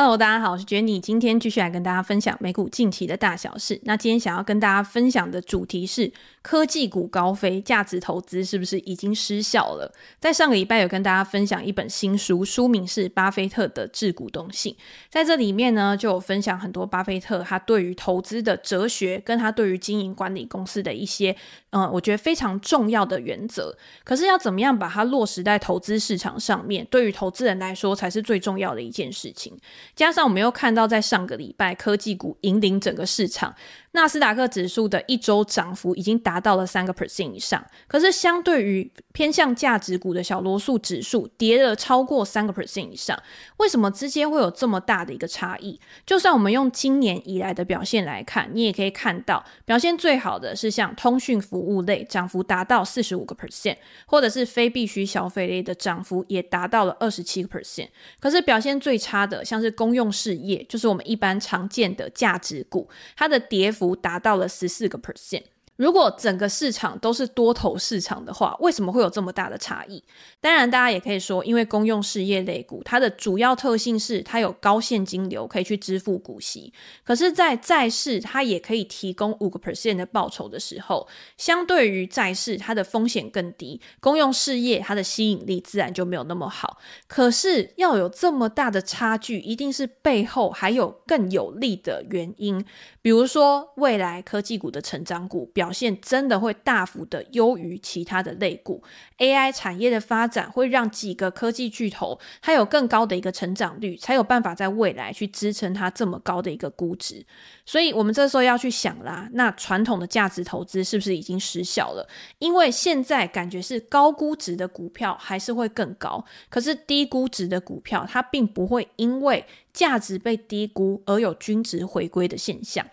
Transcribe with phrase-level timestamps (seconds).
[0.00, 3.80] Hello，大家好，我是 Jenny，今天继续来跟大家分享美股近期的大小事。
[3.82, 9.92] 那今天想要跟大家分享的主题是科技股高飞，价值投资是不是已经失效了？
[10.20, 14.72] 在上个礼拜有跟大家分享一本新书，书名是《巴菲特的致股东信》。
[15.10, 21.34] 在这里面呢，就有分享很多巴菲特他对于投资的哲学，跟他对于经营管理公司的一些，
[21.70, 23.76] 嗯、我觉得非常重要的原则。
[24.04, 29.58] 可是要怎么样把它落实在投资市场上面，对于投资人来说才是最重要的一件事情。
[29.94, 33.54] 加上我们又看到，在上个礼拜，科技股引领整个市场。
[33.98, 43.20] 纳斯达克指数的一周涨幅已经达到了三个 percent 以上，可是相对于偏向价值股的小罗素指数跌了超过三个 percent 以上，
[43.56, 45.80] 为什么之间会有这么大的一个差异？
[46.06, 57.88] 就算我们用今年以来的表现来看，你也可以看到表现最好的是像通讯服务类涨幅达到四十五个 percent，或者是非必需消费类的涨幅也达到了二十七个 percent。
[58.20, 65.44] 可是表现最差的，像是公用事业，就是我们一般常见的价值股，它的跌幅达到了十四个 percent。
[65.78, 70.02] 如果整个市场都是多头市场的话，为什么会有这么大的差异？
[70.40, 76.72] 当然，大家也可以说，因为公用事业类股它的主要特性是它有高现金流可以去支付股息。
[77.04, 81.06] 可是，在债市它也可以提供五个 percent 的报酬的时候，
[81.36, 86.78] 相对于债市它的风险更低，公用事业它的吸引力自然就没有那么好。
[87.06, 92.64] 可是要有这么大的差距，一定是背后还有更有利的原因，
[93.00, 95.67] 比如说未来科技股的成长股表。
[95.68, 98.82] 表现真的会大幅的优于其他的类股
[99.18, 107.22] ，AI 产业的发展会让几个科技巨头它有更高的一个成长率，才有办法在未来去支撑它这么高的一个估值。
[107.66, 112.08] 所以，我们这时候要去想啦，那传统的价值投资是不是已经失效了？
[112.38, 119.44] 因为现在感觉是高估值的股票还是会更高，可是低估值的股票它并不会因为
[119.74, 122.86] 价值被低估而有均值回归的现象。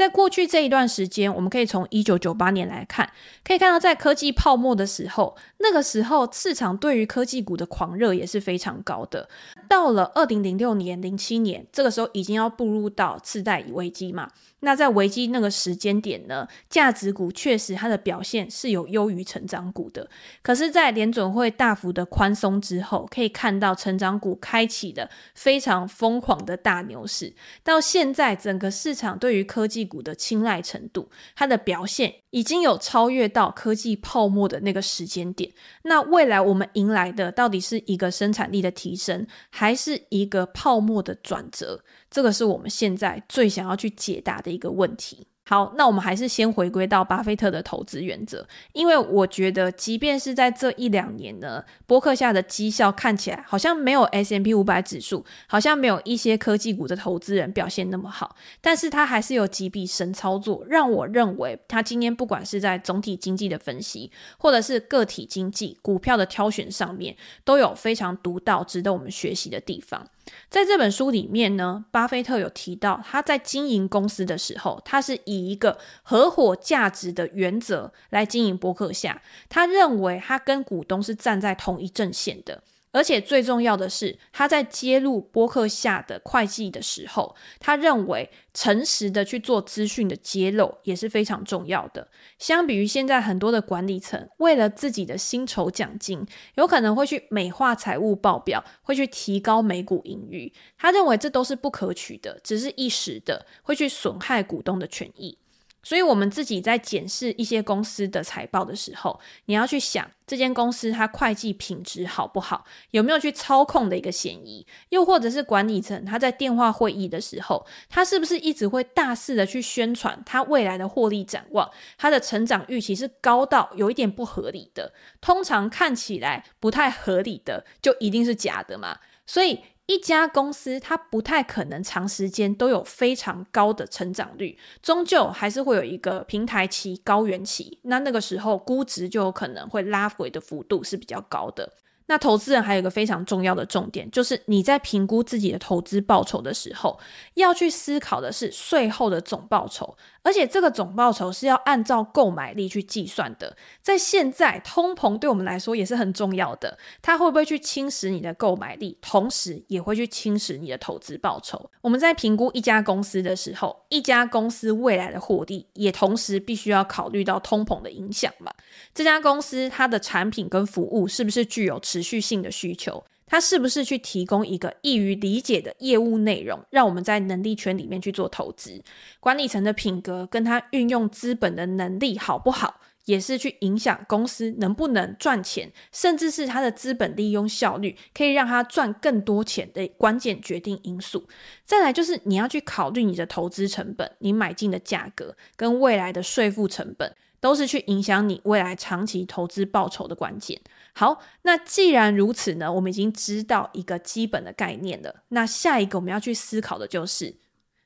[0.00, 3.12] 在过去这一段时间，我们可以从一九九八年来看，
[3.44, 9.28] 可以看到在科技泡沫的时候，那个时候市场对于科技股的狂热也是非常高的。
[9.70, 14.28] 到了二零零六年、零七年，这个时候已经要步入到次贷危机嘛。
[14.62, 20.10] 那在危机那个时间点呢，价值股确实它的表现是有优于成长股的。
[20.42, 27.32] 可是，在联准会大幅的宽松之后，可以看到成长股开启了非常疯狂的大牛市。
[27.62, 35.50] 到现在，整个市场对于科技股的青睐程度，它的表现已经有超越到科技泡沫的那个时间点。
[35.82, 41.82] 那未来我们迎来的到底是一个生产力的提升，还是一个泡沫的转折？
[42.10, 45.26] 这个是我们现在最想要去解答的一个问题。
[45.50, 70.06] 好，那我们还是先回归到巴菲特的投资原则，因为我觉得，即便是在这一两年呢，波克下的绩效看起来好像没有 S&P 500指数，好像没有一些科技股的投资人表现那么好，但是他还是有几笔神操作，让我认为他今天不管是在总体经济的分析，或者是个体经济股票的挑选上面，都有非常独到、值得我们学习的地方。
[70.48, 79.22] 在这本书里面呢，巴菲特有提到，他在经营公司的时候，他是以一个合伙价值的原则来经营伯克夏。
[79.48, 82.62] 他认为他跟股东是站在同一阵线的。
[82.92, 92.08] 而且最重要的是，他在揭露波克夏的会计的时候，他认为诚实的去做资讯的揭露也是非常重要的。
[92.38, 105.38] 相比于现在很多的管理层，为了自己的薪酬奖金，有可能会去美化财务报表，会去提高每股盈余，他认为这都是不可取的，只是一时的，会去损害股东的权益。
[105.82, 129.60] 所以，我们自己在检视一些公司的财报的时候，你要去想这间公司它会计品质好不好，有没有去操控的一个嫌疑，又或者是管理层他在电话会议的时候，他是不是一直会大肆的去宣传他未来的获利展望，他的成长预期是高到有一点不合理的，通常看起来不太合理的，就一定是假的嘛，所以。
[129.90, 137.80] 一家公司，它不太可能长时间都有非常高的成长率，终究还是会有一个平台期、高原期。
[137.82, 141.72] 那那个时候，估值就有可能会拉回的幅度是比较高的。
[142.10, 146.98] 那投资人还有一个非常重要的重点，就是你在评估自己的投资报酬的时候，
[147.34, 153.56] 要去思考的是税后的总报酬，而且这个总报酬是要按照购买力去计算的。
[153.80, 161.70] 在现在通膨对我们来说也是很重要的，它会不会去侵蚀你的购买力，同时也会去侵蚀你的投资报酬。
[161.80, 168.52] 我们在评估一家公司的时候，一家公司未来的获利，也同时必须要考虑到通膨的影响嘛。
[168.92, 178.82] 这家公司它的产品跟服务是不是具有持持续性的需求，他是不是去提供一个易于理解的业务内容，让我们在能力圈里面去做投资。
[179.20, 191.28] 管理层的品格跟他运用资本的能力好不好，也是去影响公司能不能赚钱，甚至是他的资本利用效率，可以让他赚更多钱的关键决定因素。
[191.66, 197.14] 再来就是你要去考虑你的投资成本，你买进的价格跟未来的税负成本。
[197.42, 200.60] 都是去影响你未来长期投资报酬的关键。
[201.00, 205.22] 好，那既然如此呢，我们已经知道一个基本的概念了。
[205.28, 207.36] 那下一个我们要去思考的就是，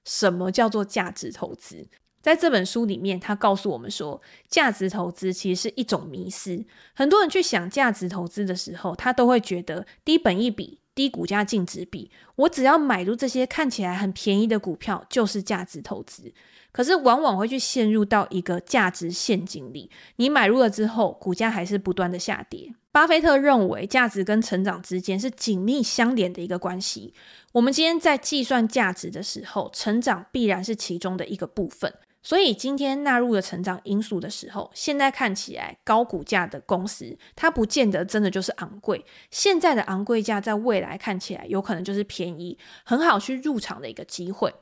[0.05, 1.87] 什么叫做价值投资？
[2.21, 6.65] 在这本书里面，他告诉我们说，价值投资其实是一种迷思。
[6.93, 10.81] 很多人去想价值投资的时候，他都会觉得低本一比。
[10.97, 16.33] 低股价净值比，我只要买入这些看起来很便宜的股票，就是价值投资。
[16.75, 22.75] 可是往往会去陷入到一个价值陷阱里，你买入了之后，股价还是不断的下跌。
[22.91, 27.15] 巴菲特认为，价值跟成长之间是紧密相连的一个关系。
[27.53, 31.95] 我们今天在计算价值的时候，成长必然是其中的一个部分。
[32.25, 39.05] 所以今天纳入了成长因素的时候，现在看起来高股价的公司，它不见得真的就是昂贵。
[39.31, 44.53] 现在的昂贵价，在未来看起来有可能就是便宜，很好去入场的一个机会。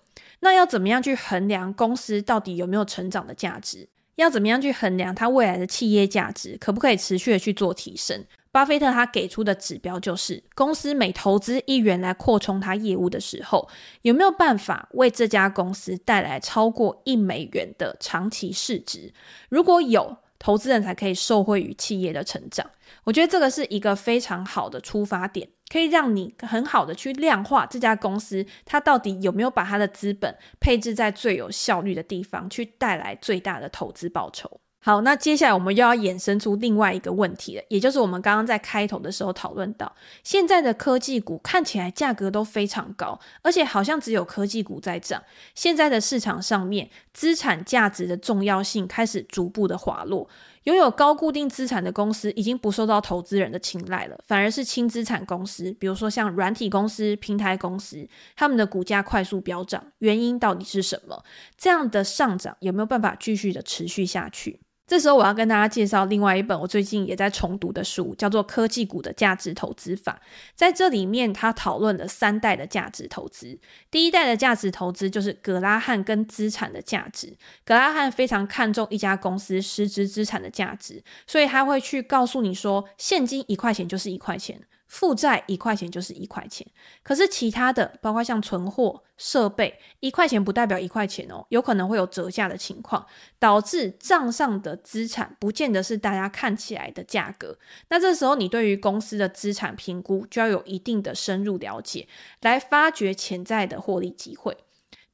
[0.40, 3.88] 那要怎么样去衡量公司到底有没有成长的价值？
[4.16, 8.24] 要怎么样去衡量它未来的企业价值，可不可以持续的去做提升？
[8.50, 13.66] 巴菲特他给出的指标就是，公司每投资一元来扩充它业务的时候，
[14.02, 19.14] 有没有办法为这家公司带来超过一美元的长期市值？
[19.48, 22.70] 如果有，投资人才可以受惠于企业的成长。
[23.04, 34.60] 我觉得这个是一个非常好的出发点，可以让你很好的去量化这家公司，它到底有没有把它的资本配置在最有效率的地方，去带来最大的投资报酬。
[34.84, 39.94] 好，那接下来我们又要衍生出另外一个问题了，也就是我们刚刚在开头的时候讨论到，
[40.24, 45.22] 现在的科技股看起来价格都非常高，而且好像只有科技股在涨。
[45.54, 50.28] 现在的市场上面，资产价值的重要性开始逐步的滑落，
[50.64, 58.04] 拥有高固定资产的公司已经不受到投资人的青睐了，反而是轻资产公司，比如说像软体公司、平台公司，
[58.34, 61.22] 他们的股价快速飙涨，原因到底是什么？
[61.56, 64.58] 这样的上涨有没有办法继续的持续下去？
[64.92, 70.20] 这时候我要跟大家介绍另外一本我最近也在重读的书，叫做《科技股的价值投资法》。
[70.54, 73.58] 在这里面，他讨论了三代的价值投资。
[73.90, 77.34] 第一代的价值投资就是格拉汉跟资产的价值。
[77.64, 84.60] 格拉汉非常看重一家公司实质资产的价值，所以他会去告诉你说，现金一块钱就是一块钱。
[84.92, 86.66] 负债一块钱就是一块钱，
[87.02, 93.06] 可是其他的包括像存货、设备，一块钱不代表一块钱哦，有可能会有折价的情况，
[93.38, 97.56] 导致账上的资产不见得是大家看起来的价格。
[97.88, 102.06] 那这时候你对于公司的资产评估就要有一定的深入了解，
[102.42, 104.58] 来发掘潜在的获利机会。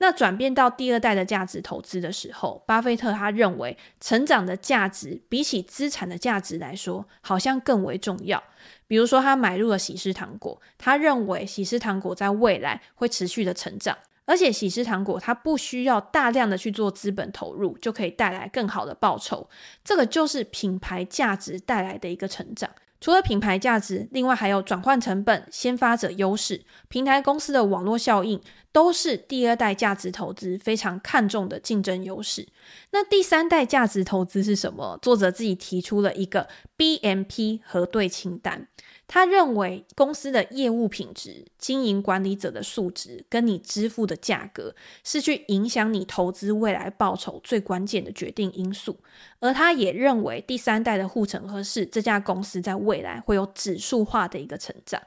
[0.00, 8.43] 那转变到第二代的价值投资的时候，巴菲特他认为成长的价值比起资产的价值来说，好像更为重要。
[8.87, 19.49] 比如说，他买入了喜诗糖果，他认为喜诗糖果在未来会持续的成长，而且喜诗糖果它不需要大量的去做资本投入，就可以带来更好的报酬。
[19.83, 22.71] 这个就是品牌价值带来的一个成长。
[23.00, 28.40] 除了品牌价值，另外还有转换成本、先发者优势、平台公司的网络效应，
[28.73, 32.49] 都是第二代价值投资非常看重的竞争优势。
[32.90, 34.99] 那第三代价值投资是什么？
[35.00, 38.67] 作者自己提出了一个 BMP 核对清单。
[39.09, 48.99] 他认为公司的业务品质、经营管理者的素质跟你支付的价格，是去影响你投资未来报酬最关键的决定因素。
[49.41, 55.00] 而他也认为第三代的护城河是这家公司在未来会有指数化的一个成长。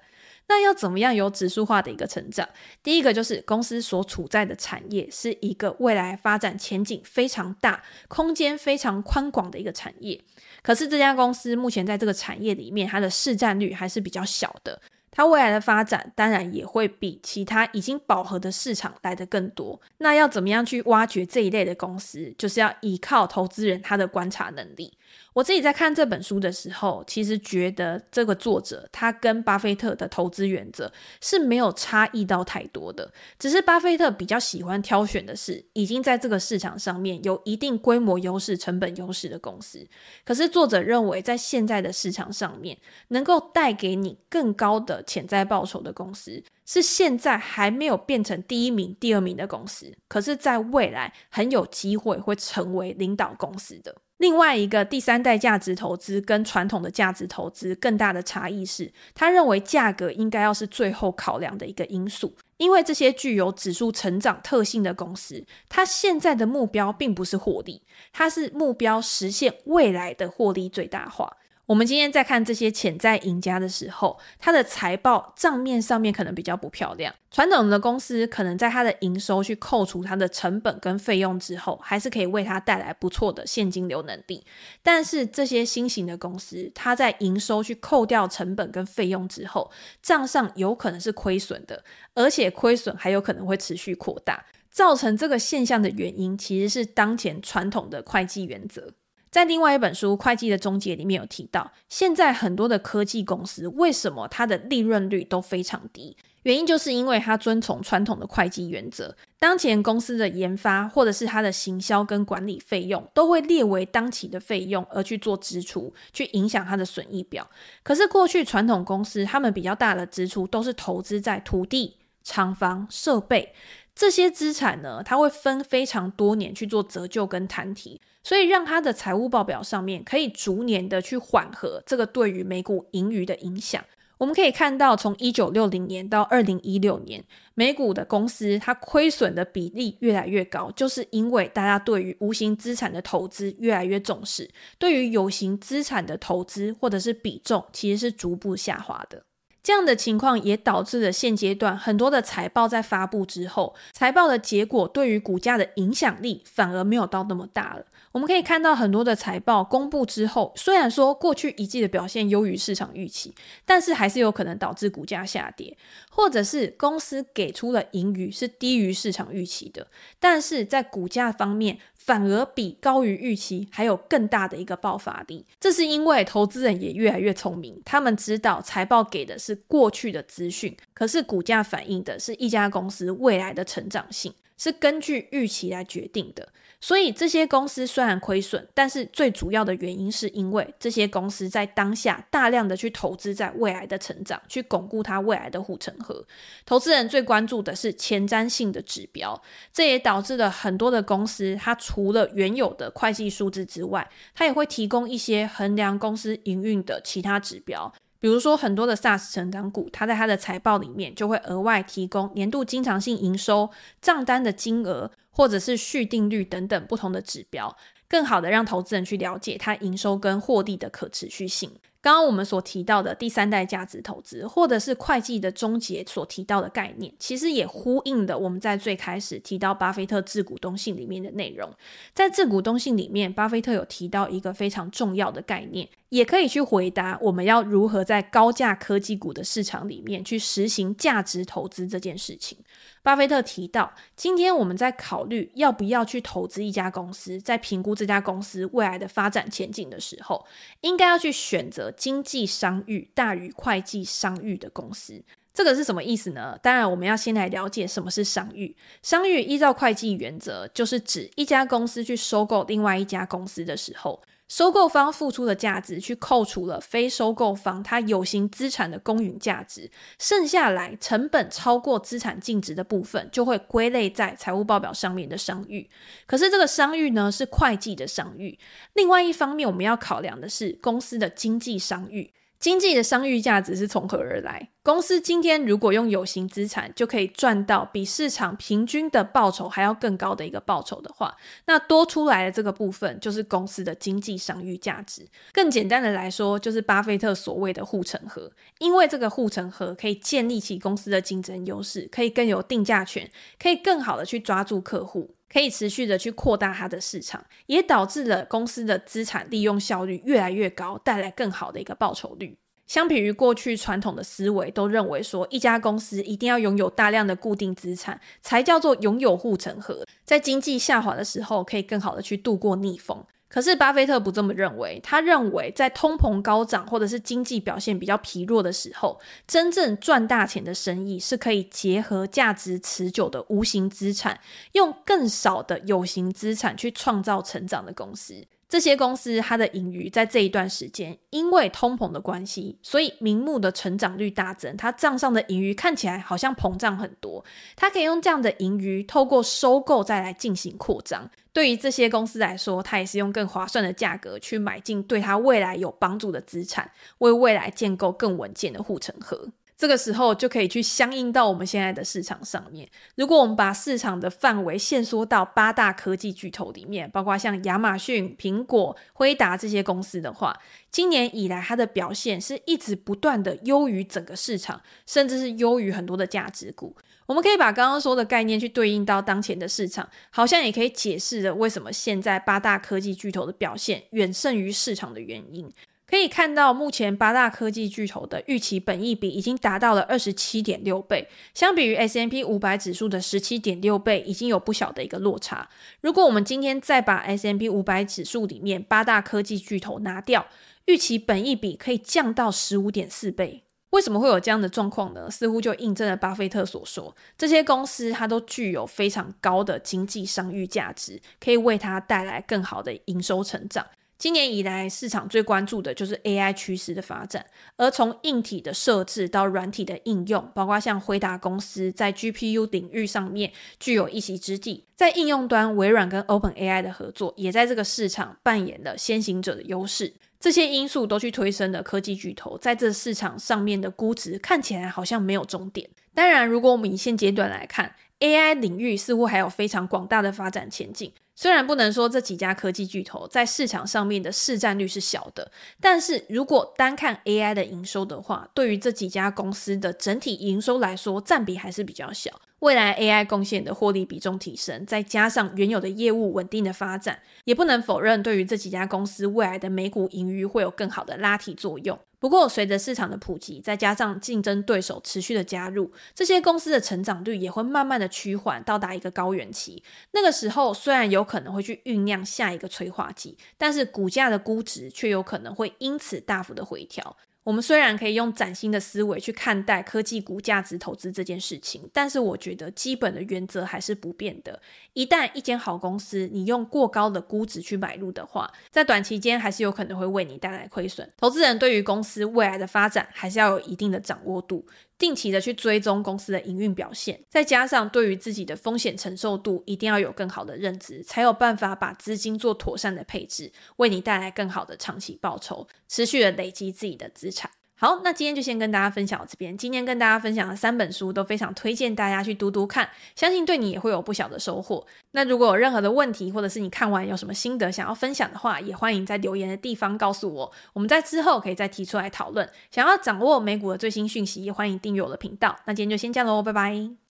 [0.48, 2.48] 那要怎么样有指数化的一个成长？
[2.83, 10.19] 第一个就是公司所处在的产业是一个未来发展前景非常大、空间非常宽广的一个产业。
[10.62, 14.81] 可是这家公司目前在这个产业里面，它的市占率还是比较小的。
[15.11, 19.79] 它未来的发展当然也会比其他已经饱和的市场来得更多。
[19.97, 22.33] 那要怎么样去挖掘这一类的公司？
[22.37, 24.93] 就是要依靠投资人他的观察能力。
[25.33, 30.91] 我自己在看这本书的时候，其实觉得这个作者他跟巴菲特的投资原则
[31.21, 39.85] 是没有差异到太多的，只是巴菲特比较喜欢挑选的是已经在这个市场上面有一定规模优势、成本优势的公司。
[40.25, 42.77] 可是作者认为，在现在的市场上面，
[43.09, 53.96] 能够带给你更高的潜在报酬的公司，是现在还没有变成第一名、第二名的公司，可是在未来很有机会会成为领导公司的。
[54.17, 67.81] 另外一个第三代价值投资跟传统的价值投资更大的差异是，他认为价格应该要是最后考量的一个因素，因为这些具有指数成长特性的公司，它现在的目标并不是获利，
[68.13, 71.38] 它是目标实现未来的获利最大化。
[71.67, 77.13] 我们今天在看这些潜在赢家的时候，它的财报账面上面可能比较不漂亮。
[77.29, 84.43] 传统的公司可能在它的营收去扣除它的成本跟费用之后，还是可以为它带来不错的现金流能力。
[84.83, 91.83] 但是这些新型的公司，它在营收去扣掉成本跟费用之后，账上有可能是亏损的，
[92.15, 94.45] 而且亏损还有可能会持续扩大。
[94.69, 98.93] 造成这个现象的原因，其实是当前传统的会计原则。
[99.31, 106.17] 在另外一本书《会计的终结》里面有提到，现在很多的科技公司为什么它的利润率都非常低？
[106.43, 117.50] 原因就是因为它遵从传统的会计原则，当前公司的研发或者是它的行销跟管理费用都会列为当期的费用而去做支出，去影响它的损益表。
[117.83, 123.53] 可是过去传统公司他们比较大的支出都是投资在土地、厂房、设备。
[123.93, 133.83] 这些资产呢，它会分非常多年去做折旧跟摊提，所以让它的财务报表上面可以逐年的去缓和这个对于每股盈余的影响。
[134.17, 137.24] 我们可以看到，从一九六零年到二零一六年，
[137.55, 149.24] 美股的公司它亏损的比例越来越高，就是因为大家对于无形资产的投资越来越重视，对于有形资产的投资或者是比重其实是逐步下滑的。
[149.63, 157.85] 这样的情况也导致了现阶段很多的财报在发布之后，财报的结果对于股价的影响力反而没有到那么大了。
[158.11, 163.33] 我们可以看到很多的财报公布之后，虽然说过去一季的表现优于市场预期，
[163.65, 165.77] 但是还是有可能导致股价下跌，
[166.09, 169.87] 或者是公司给出了盈余是低于市场预期的，
[170.19, 171.79] 但是在股价方面。
[172.03, 184.33] 反而比高于预期还有更大的一个爆发力，这是因为投资人也越来越聪明，他们知道财报给的是过去的资讯，可是股价反映的是一家公司未来的成长性。
[184.61, 186.47] 是根据预期来决定的，
[186.79, 196.23] 所以这些公司虽然亏损，但是最主要的原因是因为这些公司在当下大量的去投资在未来的成长，去巩固它未来的护城河。
[196.63, 199.41] 投资人最关注的是前瞻性的指标，
[199.73, 207.91] 这也导致了很多的公司，它除了原有的会计数字之外，它也会提供一些衡量公司营运的其他指标。
[208.21, 217.75] 比如说，很多的 SaaS 成长股，它在它的财报里面就会额外提供年度经常性营收、账单的金额，或者是续订率等等不同的指标，
[218.07, 221.71] 更好的让投资人去了解它营收跟获利的可持续性。
[221.99, 231.71] 刚刚我们所提到的第三代价值投资，或者是会计的终结所提到的概念，其实也呼应了我们在最开始提到巴菲特致股东信里面的内容。
[232.13, 242.57] 在致股东信里面，巴菲特有提到一个非常重要的概念，也可以去回答我们要如何在高价科技股的市场里面去实行价值投资这件事情。
[243.01, 250.45] 巴菲特提到，今天我们在考虑要不要去投资一家公司，在评估这家公司未来的发展前景的时候，
[250.81, 255.23] 应该要去选择经济商誉大于会计商誉的公司。
[255.53, 256.59] 这个是什么意思呢？
[256.61, 258.75] 当然，我们要先来了解什么是商誉。
[259.01, 264.21] 商誉依照会计原则，就是指一家公司去收购另外一家公司的时候。
[264.51, 269.89] 收购方付出的价值，去扣除了非收购方它有形资产的公允价值，
[270.20, 275.89] 剩下来成本超过资产净值的部分，就会归类在财务报表上面的商誉。
[276.25, 278.60] 可是这个商誉呢，是会计的商誉。
[278.91, 282.34] 另外一方面，我们要考量的是公司的经济商誉。
[282.61, 284.69] 经济的商誉价值是从何而来？
[284.83, 295.27] 公司今天如果用有形资产就可以赚到比市场平均的报酬还要更高的一个报酬的话，那多出来的这个部分就是公司的经济商誉价值。
[295.51, 298.51] 更简单的来说，就是巴菲特所谓的护城河。
[298.77, 303.27] 因为这个护城河可以建立起公司的竞争优势，可以更有定价权，
[303.59, 305.33] 可以更好的去抓住客户。
[305.51, 312.58] 可以持续的去扩大它的市场，也导致了公司的资产利用效率越来越高，带来更好的一个报酬率。
[312.88, 323.25] 相比于过去传统的思维，都认为说一家公司一定要拥有大量的固定资产，才叫做拥有护城河，在经济下滑的时候，可以更好的去度过逆风。
[323.51, 334.39] 可是巴菲特不这么认为，他认为在通膨高涨或者是经济表现比较疲弱的时候，真正赚大钱的生意是可以结合价值持久的无形资产，
[334.72, 338.48] 用更少的有形资产去创造成长的公司。
[338.71, 347.43] 这些公司它的盈余在这一段时间，因为通膨的关系，所以名目的成长率大增，它账上的盈余看起来好像膨胀很多。
[347.75, 351.29] 它可以用这样的盈余，透过收购再来进行扩张。
[351.51, 359.49] 对于这些公司来说，它也是用更划算的价格去买进对它未来有帮助的资产，为未来建构更稳健的护城河。
[359.81, 362.88] 这个时候就可以去相应到我们现在的市场上面。
[363.15, 370.55] 如果我们把市场的范围限缩到八大科技巨头里面，包括像亚马逊、苹果、辉达这些公司的话，
[370.91, 376.95] 今年以来它的表现是一直不断的优于整个市场，甚至是优于很多的价值股。
[377.25, 385.67] 我们可以把刚刚说的概念去对应到当前的市场，好像也可以解释了为什么现在八大科技巨头的表现远胜于市场的原因。
[386.11, 395.69] 可以看到，目前八大科技巨头的预期本益比已经达到了二十七点六倍，相比于 S M P 五百指数的十七点六倍，已经有不小的一个落差。
[396.01, 400.45] 如果我们今天再把 S M P 五百指数里面八大科技巨头拿掉，
[400.83, 403.63] 预期本益比可以降到十五点四倍。
[403.91, 405.31] 为什么会有这样的状况呢？
[405.31, 413.87] 似乎就印证了巴菲特所说，这些公司它都具有非常高的经济商誉价值，可以为它带来更好的营收成长。
[414.21, 417.43] 今年以来，市场最关注的就是 AI 趋势的发展，
[417.75, 430.13] 而从硬体的设置到软体的应用，包括像辉达公司在 GPU 领域上面具有一席之地，在应用端，微软跟 OpenAI 的合作也在这个市场扮演了先行者的优势。
[430.39, 435.89] 这些因素都去推升了科技巨头在这市场上面的估值，看起来好像没有终点。
[436.13, 441.11] 当然，如果我们以现阶段来看，AI 领域似乎还有非常广大的发展前景。
[441.33, 452.39] 虽然不能说这几家科技巨头在市场上面的市占率是小的，但是如果单看 AI 的营收的话，对于这几家公司的整体营收来说，占比还是比较小。
[452.59, 461.97] 未来 AI 贡献的获利比重提升，再加上原有的业务稳定的发展，也不能否认对于这几家公司未来的美股盈余会有更好的拉提作用。
[462.21, 469.83] 不过，随着市场的普及，再加上竞争对手持续的加入，这些公司的成长率也会慢慢的趋缓，到达一个高原期。
[470.11, 477.17] 那个时候，虽然有可能会去酝酿下一个催化剂，但是股价的估值却有可能会因此大幅的回调。
[477.43, 484.61] 我们虽然可以用崭新的思维去看待科技股价值投资这件事情，但是我觉得基本的原则还是不变的。
[484.94, 491.09] 一旦一间好公司你用过高的估值去买入的话，在短期间还是有可能会为你带来亏损。
[491.18, 494.65] 投资人对于公司未来的发展还是要有一定的掌握度。
[495.01, 507.50] 定期的去追踪公司的营运表现，再加上对于自己的风险承受度一定要有更好的认知，才有办法把资金做妥善的配置，为你带来更好的长期报酬，持续的累积自己的资产。
[507.81, 509.57] 好，那今天就先跟大家分享到这边。
[509.57, 514.85] 今天跟大家分享的三本书都非常推荐大家去读读看，相信对你也会有不小的收获。
[515.13, 522.48] 那如果有任何的问题，或者是你看完有什么心得想要分享的话，也欢迎在留言的地方告诉我，我们在之后可以再提出来讨论。
[522.70, 525.57] 想要掌握美股的最新讯息，也欢迎订阅我的频道。
[525.65, 527.01] 那今天就先这样喽，拜拜。